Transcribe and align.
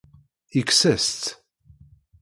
Yekkes-as-tt. 0.55 1.25